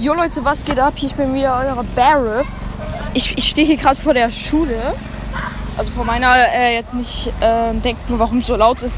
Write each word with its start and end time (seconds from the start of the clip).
Jo 0.00 0.14
Leute, 0.14 0.44
was 0.44 0.64
geht 0.64 0.78
ab? 0.78 0.92
Hier 0.94 1.08
ich 1.08 1.16
bin 1.16 1.34
wieder 1.34 1.58
eure 1.58 1.82
Barriff. 1.82 2.46
Ich, 3.14 3.36
ich 3.36 3.48
stehe 3.48 3.66
hier 3.66 3.76
gerade 3.76 3.96
vor 3.96 4.14
der 4.14 4.30
Schule. 4.30 4.94
Also 5.76 5.90
vor 5.90 6.04
meiner, 6.04 6.36
äh, 6.54 6.76
jetzt 6.76 6.94
nicht 6.94 7.32
äh, 7.40 7.74
denken, 7.74 8.16
warum 8.16 8.38
es 8.38 8.46
so 8.46 8.54
laut 8.54 8.80
ist. 8.84 8.94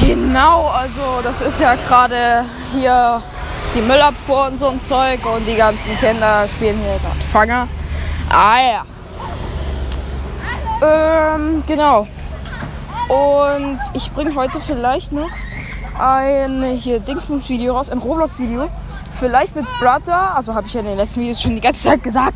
Genau, 0.00 0.68
also 0.68 1.20
das 1.22 1.42
ist 1.42 1.60
ja 1.60 1.74
gerade 1.74 2.46
hier 2.72 3.20
die 3.74 3.82
Müllabfuhr 3.82 4.46
und 4.46 4.58
so 4.58 4.68
ein 4.68 4.82
Zeug 4.82 5.20
und 5.26 5.46
die 5.46 5.56
ganzen 5.56 5.94
Kinder 5.98 6.48
spielen 6.48 6.78
hier 6.78 6.98
gerade 6.98 7.20
Fanger. 7.30 7.68
Ah 8.30 8.60
ja. 8.62 8.84
Ähm, 11.36 11.62
genau. 11.66 12.08
Und 13.08 13.78
ich 13.92 14.10
bringe 14.12 14.34
heute 14.34 14.58
vielleicht 14.58 15.12
noch 15.12 15.28
ein 16.00 16.62
hier 16.78 16.98
Dingsbums-Video 17.00 17.76
raus, 17.76 17.90
ein 17.90 17.98
Roblox-Video. 17.98 18.68
Vielleicht 19.12 19.54
mit 19.54 19.66
Brother, 19.78 20.34
also 20.34 20.54
habe 20.54 20.66
ich 20.66 20.74
ja 20.74 20.80
in 20.80 20.86
den 20.86 20.96
letzten 20.96 21.20
Videos 21.20 21.42
schon 21.42 21.54
die 21.54 21.60
ganze 21.60 21.82
Zeit 21.82 22.02
gesagt. 22.02 22.34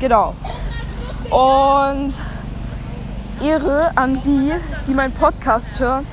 Genau. 0.00 0.34
Und 1.30 2.12
Ehre 3.42 3.92
an 3.94 4.20
die, 4.20 4.52
die 4.86 4.94
meinen 4.94 5.12
Podcast 5.12 5.78
hören. 5.78 6.06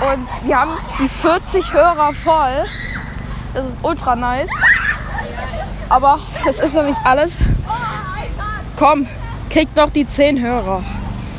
Und 0.00 0.46
wir 0.46 0.58
haben 0.58 0.72
die 0.98 1.08
40 1.08 1.72
Hörer 1.72 2.12
voll. 2.14 2.64
Das 3.54 3.66
ist 3.66 3.80
ultra 3.82 4.16
nice. 4.16 4.50
Aber 5.88 6.18
das 6.44 6.58
ist 6.58 6.74
noch 6.74 6.84
nicht 6.84 7.00
alles. 7.04 7.38
Komm, 8.78 9.06
kriegt 9.50 9.76
noch 9.76 9.90
die 9.90 10.06
10 10.06 10.40
Hörer. 10.40 10.82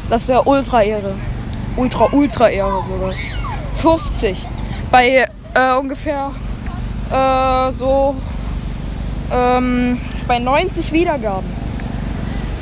Das 0.09 0.28
wäre 0.28 0.44
ultra 0.44 0.84
Ehre. 0.84 1.16
Ultra, 1.76 2.08
ultra 2.12 2.50
Ehre 2.50 2.84
sogar. 2.84 3.14
50. 3.84 4.48
Bei 4.92 5.28
äh, 5.54 5.76
ungefähr 5.78 6.32
äh, 7.12 7.70
so 7.73 8.16
ähm, 9.30 10.00
bei 10.26 10.40
90 10.40 10.94
Wiedergaben 10.94 11.50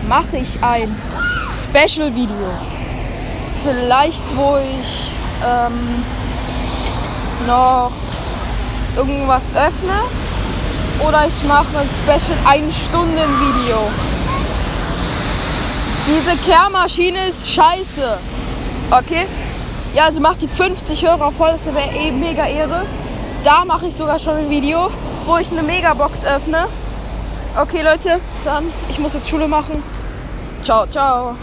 mache 0.09 0.37
ich 0.37 0.63
ein 0.63 0.95
Special-Video. 1.47 2.51
Vielleicht, 3.63 4.23
wo 4.35 4.57
ich 4.57 5.11
ähm, 5.45 6.03
noch 7.45 7.91
irgendwas 8.97 9.43
öffne. 9.53 10.01
Oder 11.07 11.27
ich 11.27 11.47
mache 11.47 11.77
ein 11.77 11.89
Special 12.01 12.39
1-Stunden-Video. 12.47 13.77
Diese 16.07 16.35
Kehrmaschine 16.37 17.27
ist 17.27 17.47
scheiße. 17.47 18.17
Okay? 18.89 19.27
Ja, 19.93 20.05
also 20.05 20.21
macht 20.21 20.41
die 20.41 20.47
50 20.47 21.05
Hörer 21.05 21.31
voll, 21.31 21.51
das 21.51 21.65
wäre 21.65 21.89
eh 21.89 22.11
mega 22.11 22.47
Ehre. 22.47 22.85
Da 23.43 23.65
mache 23.65 23.87
ich 23.87 23.95
sogar 23.95 24.19
schon 24.19 24.35
ein 24.35 24.49
Video, 24.49 24.89
wo 25.25 25.37
ich 25.37 25.51
eine 25.51 25.63
Megabox 25.63 26.23
öffne. 26.23 26.67
Okay, 27.59 27.81
Leute, 27.81 28.21
dann 28.45 28.71
ich 28.89 28.99
muss 28.99 29.13
jetzt 29.13 29.29
Schule 29.29 29.47
machen. 29.49 29.83
Ciao, 30.63 30.87
ciao. 30.87 31.35